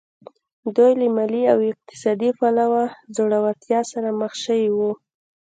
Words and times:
دوی 0.75 0.91
له 1.01 1.07
مالي 1.15 1.43
او 1.51 1.57
اقتصادي 1.71 2.29
پلوه 2.39 2.83
ځوړتیا 3.15 3.79
سره 3.91 4.09
مخ 4.19 4.33
شوي 4.43 4.69
وو 4.77 4.91